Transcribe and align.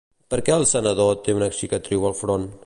Per 0.33 0.37
què 0.47 0.55
el 0.61 0.65
sanador 0.71 1.19
té 1.27 1.37
una 1.41 1.51
cicatriu 1.59 2.09
al 2.11 2.17
front? 2.23 2.49